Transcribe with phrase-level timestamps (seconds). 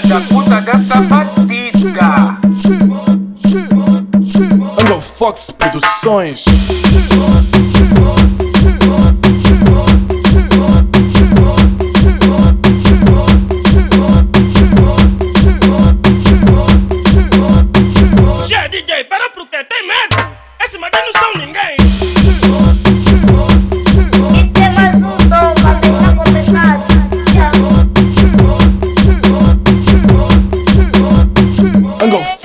[0.00, 2.38] da puta dessa batida.
[4.82, 6.44] Angle Fox Produções.
[18.46, 19.62] Gê, DJ, para pro quê?
[19.64, 20.28] Tem medo?
[20.64, 21.83] Esse mané não são ninguém.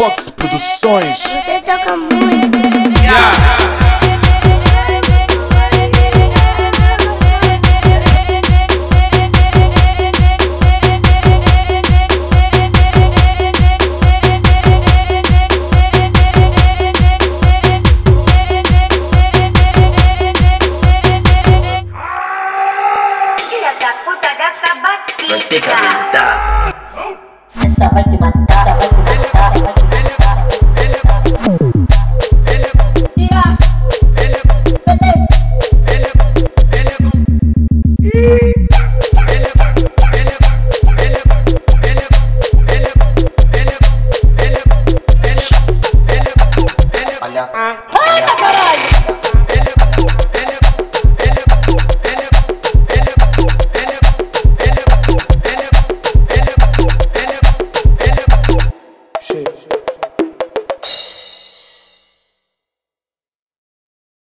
[0.09, 1.19] Fontes Produções.
[1.19, 2.57] Você toca muito.
[2.99, 3.59] Yeah.
[27.61, 28.48] Essa vai te matar.
[47.39, 48.25] Olha.
[48.37, 48.98] Caralho!